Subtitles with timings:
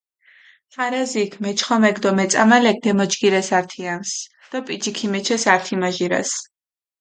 [0.75, 4.15] ხარაზიქ, მეჩხომექ დო მეწამალექ დემოჯგირეს ართიანსჷ
[4.49, 6.31] დო პიჯი ქიმეჩეს ართი-მაჟირას.